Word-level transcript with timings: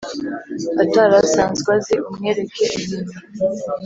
atari 0.83 1.15
asanzwe 1.23 1.69
azi, 1.75 1.95
umwereke 2.09 2.63
ibintu 2.81 3.17